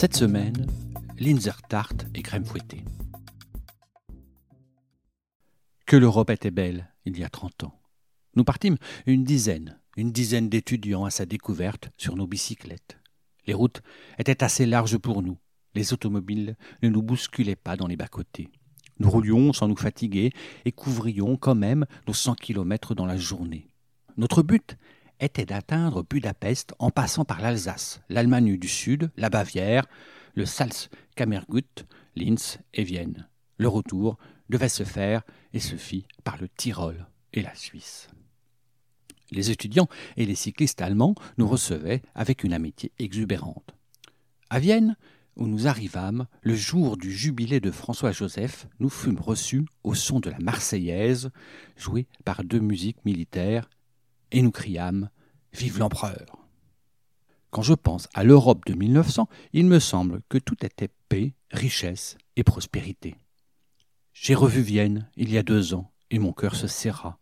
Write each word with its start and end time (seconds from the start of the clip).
Cette 0.00 0.16
semaine, 0.16 0.64
Linzer 1.18 1.60
tarte 1.62 2.06
et 2.14 2.22
crème 2.22 2.44
fouettée. 2.44 2.84
Que 5.86 5.96
l'Europe 5.96 6.30
était 6.30 6.52
belle 6.52 6.94
il 7.04 7.18
y 7.18 7.24
a 7.24 7.28
trente 7.28 7.64
ans. 7.64 7.74
Nous 8.36 8.44
partîmes 8.44 8.76
une 9.06 9.24
dizaine, 9.24 9.80
une 9.96 10.12
dizaine 10.12 10.48
d'étudiants 10.48 11.04
à 11.04 11.10
sa 11.10 11.26
découverte 11.26 11.90
sur 11.96 12.14
nos 12.14 12.28
bicyclettes. 12.28 13.00
Les 13.48 13.54
routes 13.54 13.82
étaient 14.20 14.44
assez 14.44 14.66
larges 14.66 14.98
pour 14.98 15.20
nous. 15.20 15.36
Les 15.74 15.92
automobiles 15.92 16.56
ne 16.84 16.90
nous 16.90 17.02
bousculaient 17.02 17.56
pas 17.56 17.76
dans 17.76 17.88
les 17.88 17.96
bas-côtés. 17.96 18.50
Nous 19.00 19.10
roulions 19.10 19.52
sans 19.52 19.66
nous 19.66 19.76
fatiguer 19.76 20.30
et 20.64 20.70
couvrions 20.70 21.36
quand 21.36 21.56
même 21.56 21.86
nos 22.06 22.14
cent 22.14 22.36
kilomètres 22.36 22.94
dans 22.94 23.06
la 23.06 23.16
journée. 23.16 23.66
Notre 24.16 24.44
but 24.44 24.76
était 25.20 25.46
d'atteindre 25.46 26.04
Budapest 26.08 26.74
en 26.78 26.90
passant 26.90 27.24
par 27.24 27.40
l'Alsace, 27.40 28.00
l'Allemagne 28.08 28.56
du 28.56 28.68
Sud, 28.68 29.10
la 29.16 29.30
Bavière, 29.30 29.86
le 30.34 30.46
Salzkammergut, 30.46 31.86
Linz 32.16 32.58
et 32.74 32.84
Vienne. 32.84 33.28
Le 33.56 33.68
retour 33.68 34.18
devait 34.48 34.68
se 34.68 34.84
faire 34.84 35.22
et 35.52 35.60
se 35.60 35.76
fit 35.76 36.06
par 36.24 36.38
le 36.38 36.48
Tyrol 36.48 37.06
et 37.32 37.42
la 37.42 37.54
Suisse. 37.54 38.08
Les 39.30 39.50
étudiants 39.50 39.88
et 40.16 40.24
les 40.24 40.34
cyclistes 40.34 40.80
allemands 40.80 41.14
nous 41.36 41.48
recevaient 41.48 42.02
avec 42.14 42.44
une 42.44 42.54
amitié 42.54 42.92
exubérante. 42.98 43.74
À 44.48 44.58
Vienne, 44.58 44.96
où 45.36 45.46
nous 45.46 45.68
arrivâmes, 45.68 46.26
le 46.42 46.54
jour 46.54 46.96
du 46.96 47.12
jubilé 47.12 47.60
de 47.60 47.70
François-Joseph, 47.70 48.66
nous 48.80 48.88
fûmes 48.88 49.20
reçus 49.20 49.64
au 49.84 49.94
son 49.94 50.18
de 50.18 50.30
la 50.30 50.38
Marseillaise, 50.38 51.30
jouée 51.76 52.06
par 52.24 52.42
deux 52.42 52.58
musiques 52.58 53.04
militaires, 53.04 53.68
et 54.32 54.42
nous 54.42 54.50
criâmes 54.50 55.10
Vive 55.58 55.80
l'empereur 55.80 56.38
Quand 57.50 57.62
je 57.62 57.74
pense 57.74 58.08
à 58.14 58.22
l'Europe 58.22 58.64
de 58.66 58.74
1900, 58.74 59.28
il 59.52 59.66
me 59.66 59.80
semble 59.80 60.20
que 60.28 60.38
tout 60.38 60.64
était 60.64 60.90
paix, 61.08 61.34
richesse 61.50 62.16
et 62.36 62.44
prospérité. 62.44 63.16
J'ai 64.12 64.36
revu 64.36 64.60
Vienne 64.60 65.10
il 65.16 65.32
y 65.32 65.36
a 65.36 65.42
deux 65.42 65.74
ans, 65.74 65.90
et 66.12 66.20
mon 66.20 66.32
cœur 66.32 66.54
se 66.54 66.68
serra. 66.68 67.18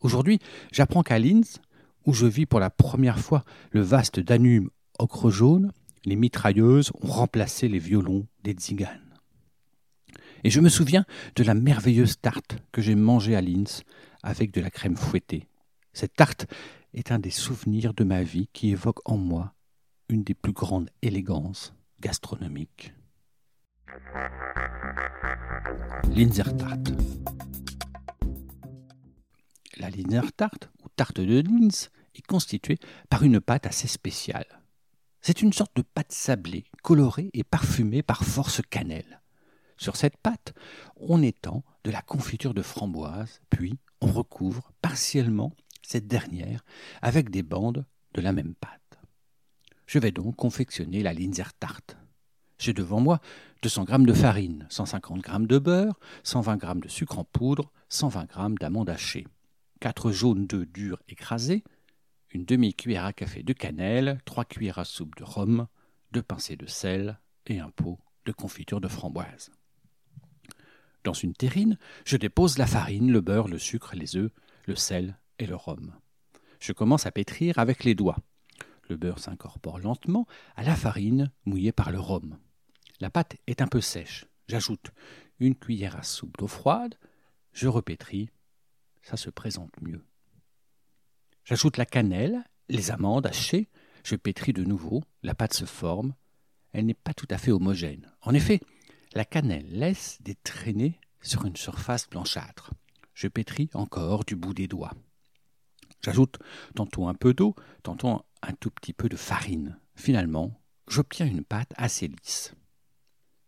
Aujourd'hui, 0.00 0.40
j'apprends 0.72 1.04
qu'à 1.04 1.20
Linz, 1.20 1.60
où 2.06 2.12
je 2.12 2.26
vis 2.26 2.44
pour 2.44 2.58
la 2.58 2.70
première 2.70 3.20
fois 3.20 3.44
le 3.70 3.82
vaste 3.82 4.18
Danube 4.18 4.68
ocre 4.98 5.30
jaune, 5.30 5.70
les 6.04 6.16
mitrailleuses 6.16 6.90
ont 7.02 7.06
remplacé 7.06 7.68
les 7.68 7.78
violons 7.78 8.26
des 8.42 8.54
tziganes. 8.54 9.14
Et 10.42 10.50
je 10.50 10.60
me 10.60 10.68
souviens 10.68 11.06
de 11.36 11.44
la 11.44 11.54
merveilleuse 11.54 12.18
tarte 12.20 12.56
que 12.72 12.82
j'ai 12.82 12.96
mangée 12.96 13.36
à 13.36 13.40
Linz 13.40 13.84
avec 14.24 14.50
de 14.50 14.60
la 14.60 14.70
crème 14.70 14.96
fouettée. 14.96 15.46
Cette 15.92 16.14
tarte 16.14 16.48
est 16.94 17.10
un 17.10 17.18
des 17.18 17.30
souvenirs 17.30 17.92
de 17.92 18.04
ma 18.04 18.22
vie 18.22 18.48
qui 18.52 18.70
évoque 18.70 19.08
en 19.08 19.16
moi 19.16 19.52
une 20.08 20.22
des 20.22 20.34
plus 20.34 20.52
grandes 20.52 20.90
élégances 21.02 21.74
gastronomiques. 22.00 22.94
Linzer 26.08 26.56
tarte. 26.56 26.92
La 29.76 29.90
Linzer 29.90 30.32
tarte, 30.32 30.70
ou 30.84 30.88
tarte 30.94 31.20
de 31.20 31.40
Linz, 31.40 31.90
est 32.14 32.26
constituée 32.26 32.78
par 33.10 33.24
une 33.24 33.40
pâte 33.40 33.66
assez 33.66 33.88
spéciale. 33.88 34.62
C'est 35.20 35.42
une 35.42 35.52
sorte 35.52 35.74
de 35.76 35.82
pâte 35.82 36.12
sablée, 36.12 36.64
colorée 36.82 37.30
et 37.32 37.44
parfumée 37.44 38.02
par 38.02 38.24
force 38.24 38.60
cannelle. 38.70 39.20
Sur 39.76 39.96
cette 39.96 40.16
pâte, 40.18 40.54
on 40.96 41.22
étend 41.22 41.64
de 41.82 41.90
la 41.90 42.02
confiture 42.02 42.54
de 42.54 42.62
framboise, 42.62 43.40
puis 43.50 43.78
on 44.00 44.06
recouvre 44.06 44.70
partiellement 44.80 45.52
cette 45.86 46.06
dernière 46.06 46.64
avec 47.02 47.30
des 47.30 47.42
bandes 47.42 47.84
de 48.14 48.20
la 48.20 48.32
même 48.32 48.54
pâte. 48.54 48.98
Je 49.86 49.98
vais 49.98 50.12
donc 50.12 50.36
confectionner 50.36 51.02
la 51.02 51.12
Linzer 51.12 51.52
tarte. 51.54 51.96
J'ai 52.58 52.72
devant 52.72 53.00
moi 53.00 53.20
200 53.62 53.86
g 53.86 53.98
de 53.98 54.12
farine, 54.12 54.66
150 54.70 55.24
g 55.24 55.32
de 55.46 55.58
beurre, 55.58 55.98
120 56.22 56.60
g 56.60 56.80
de 56.80 56.88
sucre 56.88 57.18
en 57.18 57.24
poudre, 57.24 57.72
120 57.90 58.32
g 58.32 58.54
d'amandes 58.60 58.90
hachées, 58.90 59.26
4 59.80 60.10
jaunes 60.12 60.46
d'œufs 60.46 60.66
durs 60.66 61.02
écrasés, 61.08 61.64
une 62.30 62.44
demi-cuillère 62.44 63.04
à 63.04 63.12
café 63.12 63.42
de 63.42 63.52
cannelle, 63.52 64.20
3 64.24 64.44
cuillères 64.44 64.78
à 64.78 64.84
soupe 64.84 65.14
de 65.16 65.24
rhum, 65.24 65.66
2 66.12 66.22
pincées 66.22 66.56
de 66.56 66.66
sel 66.66 67.18
et 67.46 67.60
un 67.60 67.70
pot 67.70 67.98
de 68.24 68.32
confiture 68.32 68.80
de 68.80 68.88
framboise. 68.88 69.50
Dans 71.02 71.12
une 71.12 71.34
terrine, 71.34 71.76
je 72.06 72.16
dépose 72.16 72.56
la 72.56 72.66
farine, 72.66 73.12
le 73.12 73.20
beurre, 73.20 73.48
le 73.48 73.58
sucre, 73.58 73.94
les 73.94 74.16
œufs, 74.16 74.30
le 74.66 74.76
sel 74.76 75.18
et 75.38 75.46
le 75.46 75.56
rhum. 75.56 75.94
Je 76.60 76.72
commence 76.72 77.06
à 77.06 77.10
pétrir 77.10 77.58
avec 77.58 77.84
les 77.84 77.94
doigts. 77.94 78.18
Le 78.88 78.96
beurre 78.96 79.18
s'incorpore 79.18 79.78
lentement 79.78 80.26
à 80.56 80.62
la 80.62 80.76
farine 80.76 81.30
mouillée 81.44 81.72
par 81.72 81.90
le 81.90 82.00
rhum. 82.00 82.38
La 83.00 83.10
pâte 83.10 83.36
est 83.46 83.62
un 83.62 83.66
peu 83.66 83.80
sèche. 83.80 84.26
J'ajoute 84.48 84.90
une 85.40 85.54
cuillère 85.54 85.96
à 85.96 86.02
soupe 86.02 86.36
d'eau 86.38 86.46
froide. 86.46 86.94
Je 87.52 87.68
repétris. 87.68 88.30
Ça 89.02 89.16
se 89.16 89.30
présente 89.30 89.72
mieux. 89.80 90.04
J'ajoute 91.44 91.76
la 91.76 91.86
cannelle, 91.86 92.42
les 92.68 92.90
amandes 92.90 93.26
hachées. 93.26 93.68
Je 94.02 94.16
pétris 94.16 94.52
de 94.52 94.64
nouveau. 94.64 95.02
La 95.22 95.34
pâte 95.34 95.54
se 95.54 95.64
forme. 95.64 96.14
Elle 96.72 96.86
n'est 96.86 96.94
pas 96.94 97.14
tout 97.14 97.28
à 97.30 97.38
fait 97.38 97.52
homogène. 97.52 98.10
En 98.22 98.34
effet, 98.34 98.60
la 99.14 99.24
cannelle 99.24 99.68
laisse 99.70 100.18
des 100.22 100.34
traînées 100.34 100.98
sur 101.20 101.44
une 101.44 101.56
surface 101.56 102.08
blanchâtre. 102.08 102.72
Je 103.14 103.28
pétris 103.28 103.70
encore 103.74 104.24
du 104.24 104.36
bout 104.36 104.54
des 104.54 104.66
doigts. 104.66 104.94
J'ajoute 106.04 106.38
tantôt 106.74 107.08
un 107.08 107.14
peu 107.14 107.32
d'eau, 107.32 107.54
tantôt 107.82 108.20
un 108.42 108.52
tout 108.60 108.70
petit 108.70 108.92
peu 108.92 109.08
de 109.08 109.16
farine. 109.16 109.78
Finalement, 109.94 110.60
j'obtiens 110.86 111.24
une 111.24 111.44
pâte 111.44 111.72
assez 111.76 112.08
lisse. 112.08 112.54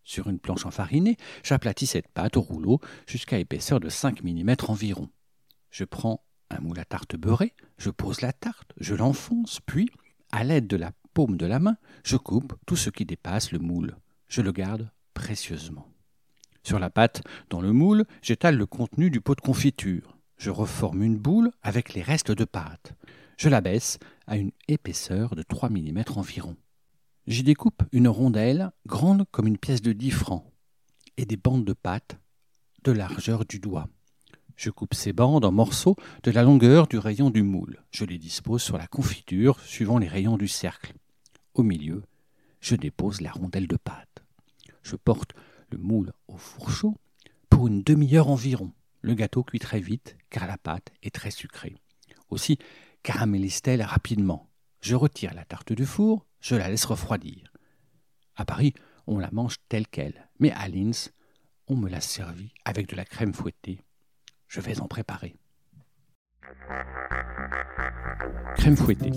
Sur 0.04 0.28
une 0.30 0.38
planche 0.38 0.64
enfarinée, 0.64 1.18
j'aplatis 1.44 1.90
cette 1.90 2.08
pâte 2.08 2.38
au 2.38 2.40
rouleau 2.40 2.80
jusqu'à 3.06 3.38
épaisseur 3.38 3.78
de 3.78 3.90
5 3.90 4.22
mm 4.22 4.56
environ. 4.68 5.10
Je 5.68 5.84
prends 5.84 6.24
un 6.48 6.60
moule 6.60 6.78
à 6.78 6.86
tarte 6.86 7.16
beurré, 7.16 7.52
je 7.76 7.90
pose 7.90 8.22
la 8.22 8.32
tarte, 8.32 8.72
je 8.78 8.94
l'enfonce, 8.94 9.60
puis, 9.66 9.90
à 10.32 10.42
l'aide 10.42 10.66
de 10.66 10.76
la 10.76 10.92
paume 11.12 11.36
de 11.36 11.44
la 11.44 11.58
main, 11.58 11.76
je 12.04 12.16
coupe 12.16 12.54
tout 12.64 12.76
ce 12.76 12.88
qui 12.88 13.04
dépasse 13.04 13.52
le 13.52 13.58
moule. 13.58 13.98
Je 14.28 14.40
le 14.40 14.52
garde 14.52 14.90
précieusement. 15.12 15.92
Sur 16.62 16.78
la 16.78 16.88
pâte, 16.88 17.22
dans 17.50 17.60
le 17.60 17.72
moule, 17.72 18.06
j'étale 18.22 18.56
le 18.56 18.66
contenu 18.66 19.10
du 19.10 19.20
pot 19.20 19.34
de 19.34 19.42
confiture. 19.42 20.15
Je 20.36 20.50
reforme 20.50 21.02
une 21.02 21.16
boule 21.16 21.50
avec 21.62 21.94
les 21.94 22.02
restes 22.02 22.30
de 22.30 22.44
pâte. 22.44 22.94
Je 23.38 23.48
la 23.48 23.60
baisse 23.60 23.98
à 24.26 24.36
une 24.36 24.52
épaisseur 24.68 25.34
de 25.34 25.42
3 25.42 25.70
mm 25.70 26.04
environ. 26.16 26.56
J'y 27.26 27.42
découpe 27.42 27.82
une 27.92 28.08
rondelle 28.08 28.70
grande 28.86 29.24
comme 29.30 29.46
une 29.46 29.58
pièce 29.58 29.82
de 29.82 29.92
10 29.92 30.10
francs 30.10 30.44
et 31.16 31.26
des 31.26 31.36
bandes 31.36 31.64
de 31.64 31.72
pâte 31.72 32.18
de 32.84 32.92
largeur 32.92 33.44
du 33.44 33.58
doigt. 33.58 33.88
Je 34.56 34.70
coupe 34.70 34.94
ces 34.94 35.12
bandes 35.12 35.44
en 35.44 35.52
morceaux 35.52 35.96
de 36.22 36.30
la 36.30 36.42
longueur 36.42 36.86
du 36.86 36.98
rayon 36.98 37.30
du 37.30 37.42
moule. 37.42 37.82
Je 37.90 38.04
les 38.04 38.18
dispose 38.18 38.62
sur 38.62 38.78
la 38.78 38.86
confiture 38.86 39.60
suivant 39.60 39.98
les 39.98 40.08
rayons 40.08 40.36
du 40.36 40.48
cercle. 40.48 40.94
Au 41.54 41.62
milieu, 41.62 42.02
je 42.60 42.76
dépose 42.76 43.20
la 43.20 43.32
rondelle 43.32 43.66
de 43.66 43.76
pâte. 43.76 44.22
Je 44.82 44.96
porte 44.96 45.34
le 45.70 45.78
moule 45.78 46.12
au 46.28 46.36
four 46.36 46.70
chaud 46.70 46.96
pour 47.50 47.66
une 47.68 47.82
demi-heure 47.82 48.28
environ. 48.28 48.72
Le 49.06 49.14
gâteau 49.14 49.44
cuit 49.44 49.60
très 49.60 49.78
vite 49.78 50.16
car 50.30 50.48
la 50.48 50.58
pâte 50.58 50.90
est 51.04 51.14
très 51.14 51.30
sucrée. 51.30 51.76
Aussi 52.28 52.58
caramélise-t-elle 53.04 53.82
rapidement. 53.82 54.50
Je 54.80 54.96
retire 54.96 55.32
la 55.32 55.44
tarte 55.44 55.72
du 55.72 55.86
four, 55.86 56.26
je 56.40 56.56
la 56.56 56.68
laisse 56.68 56.86
refroidir. 56.86 57.52
À 58.34 58.44
Paris, 58.44 58.74
on 59.06 59.20
la 59.20 59.30
mange 59.30 59.58
telle 59.68 59.86
qu'elle, 59.86 60.28
mais 60.40 60.50
à 60.50 60.66
Linz, 60.66 61.12
on 61.68 61.76
me 61.76 61.88
l'a 61.88 62.00
servie 62.00 62.52
avec 62.64 62.88
de 62.88 62.96
la 62.96 63.04
crème 63.04 63.32
fouettée. 63.32 63.80
Je 64.48 64.60
vais 64.60 64.80
en 64.80 64.88
préparer. 64.88 65.36
Crème 68.56 68.76
fouettée. 68.76 69.12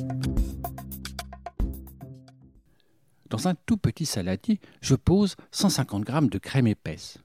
Dans 3.27 3.47
un 3.47 3.55
tout 3.55 3.77
petit 3.77 4.05
saladier, 4.05 4.59
je 4.81 4.93
pose 4.93 5.35
150 5.49 6.07
g 6.07 6.27
de 6.29 6.37
crème 6.37 6.67
épaisse. 6.67 7.17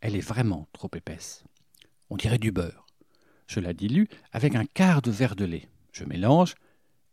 Elle 0.00 0.16
est 0.16 0.20
vraiment 0.20 0.66
trop 0.72 0.90
épaisse 0.96 1.44
on 2.10 2.16
dirait 2.16 2.38
du 2.38 2.52
beurre. 2.52 2.86
Je 3.46 3.60
la 3.60 3.72
dilue 3.72 4.06
avec 4.32 4.54
un 4.54 4.64
quart 4.64 5.02
de 5.02 5.10
verre 5.10 5.36
de 5.36 5.44
lait. 5.44 5.68
Je 5.92 6.04
mélange, 6.04 6.54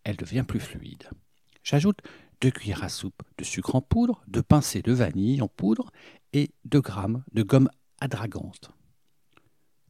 elle 0.04 0.16
devient 0.16 0.46
plus 0.48 0.60
fluide. 0.60 1.10
J'ajoute 1.64 2.00
2 2.42 2.50
cuillères 2.52 2.84
à 2.84 2.90
soupe 2.90 3.22
de 3.38 3.44
sucre 3.44 3.76
en 3.76 3.82
poudre, 3.82 4.24
2 4.28 4.42
pincées 4.42 4.82
de 4.82 4.94
vanille 4.94 5.42
en 5.42 5.48
poudre 5.48 5.92
et 6.34 6.52
2 6.66 6.82
g 6.82 6.92
de 7.34 7.44
gomme 7.44 7.70
adragante. 8.00 8.72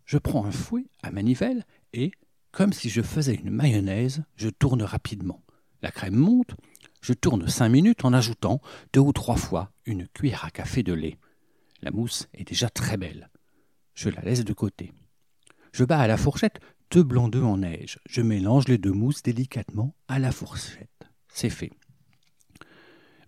Je 0.06 0.18
prends 0.18 0.46
un 0.46 0.52
fouet 0.52 0.88
à 1.02 1.12
manivelle 1.12 1.66
et, 1.94 2.12
comme 2.52 2.74
si 2.74 2.90
je 2.90 3.02
faisais 3.02 3.36
une 3.36 3.50
mayonnaise, 3.50 4.24
je 4.36 4.50
tourne 4.50 4.84
rapidement. 4.84 5.42
La 5.82 5.92
crème 5.92 6.16
monte, 6.16 6.56
je 7.02 7.14
tourne 7.14 7.48
5 7.48 7.70
minutes 7.70 8.04
en 8.04 8.14
ajoutant 8.14 8.62
deux 8.94 9.00
ou 9.00 9.14
trois 9.14 9.38
fois 9.38 9.72
une 9.86 10.08
cuillère 10.10 10.44
à 10.44 10.52
café 10.52 10.84
de 10.84 10.94
lait. 10.94 11.18
La 11.82 11.92
mousse 11.92 12.28
est 12.34 12.48
déjà 12.48 12.70
très 12.70 12.98
belle. 12.98 13.30
Je 13.94 14.10
la 14.10 14.22
laisse 14.22 14.44
de 14.44 14.54
côté. 14.54 14.92
Je 15.74 15.84
bats 15.84 16.00
à 16.00 16.08
la 16.08 16.18
fourchette 16.18 16.60
deux 16.92 17.04
blancs 17.04 17.32
d'œufs 17.32 17.46
en 17.46 17.58
neige. 17.58 18.00
Je 18.10 18.22
mélange 18.22 18.68
les 18.68 18.78
deux 18.78 18.92
mousses 18.92 19.24
délicatement 19.24 19.96
à 20.08 20.20
la 20.20 20.32
fourchette. 20.32 20.90
C'est 21.34 21.50
fait. 21.50 21.72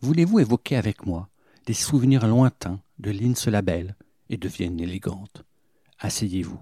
Voulez-vous 0.02 0.40
évoquer 0.40 0.76
avec 0.76 1.06
moi 1.06 1.30
des 1.66 1.74
souvenirs 1.74 2.28
lointains 2.28 2.82
de 3.00 3.12
Lince 3.12 3.48
la 3.48 3.62
Belle 3.62 3.96
et 4.30 4.38
de 4.38 4.50
Vienne 4.50 4.80
élégante? 4.82 5.46
Asseyez-vous. 6.00 6.60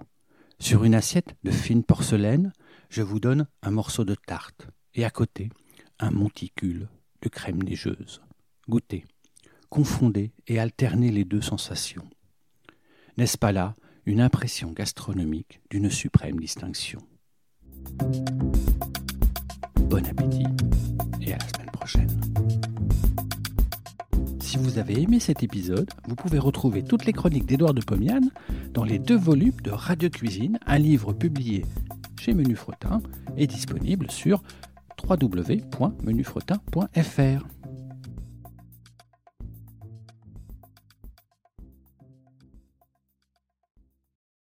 Sur 0.60 0.84
une 0.84 0.94
assiette 0.94 1.36
de 1.44 1.50
fine 1.50 1.84
porcelaine, 1.84 2.54
je 2.90 3.02
vous 3.02 3.20
donne 3.20 3.48
un 3.64 3.72
morceau 3.72 4.06
de 4.06 4.14
tarte 4.14 4.68
et 4.94 5.06
à 5.06 5.10
côté, 5.10 5.50
un 6.00 6.12
monticule 6.12 6.88
de 7.24 7.30
crème 7.30 7.64
neigeuse. 7.64 8.22
Goûtez, 8.70 9.06
confondez 9.70 10.34
et 10.46 10.60
alternez 10.60 11.10
les 11.10 11.26
deux 11.26 11.42
sensations. 11.42 12.08
N'est-ce 13.18 13.40
pas 13.40 13.52
là 13.52 13.76
une 14.06 14.22
impression 14.22 14.72
gastronomique 14.72 15.60
d'une 15.70 15.90
suprême 15.90 16.40
distinction 16.40 17.00
Bon 19.90 20.06
appétit 20.06 20.46
et 21.22 21.34
à 21.34 21.38
la 21.38 21.48
semaine 21.48 21.72
prochaine. 21.72 22.10
Si 24.40 24.58
vous 24.58 24.80
avez 24.80 25.02
aimé 25.02 25.20
cet 25.20 25.44
épisode, 25.44 25.90
vous 26.08 26.16
pouvez 26.16 26.40
retrouver 26.40 26.84
toutes 26.84 27.06
les 27.06 27.14
chroniques 27.14 27.46
d'Édouard 27.46 27.74
de 27.74 27.82
Pomian 27.82 28.22
dans 28.74 28.84
les 28.84 29.00
deux 29.00 29.18
volumes 29.18 29.60
de 29.64 29.72
Radio 29.72 30.10
Cuisine, 30.10 30.60
un 30.66 30.78
livre 30.78 31.14
publié 31.14 31.66
chez 32.20 32.34
Menu 32.34 32.56
Fretin 32.56 33.02
et 33.38 33.48
disponible 33.48 34.12
sur 34.12 34.44
www.menufretin.fr. 35.08 37.61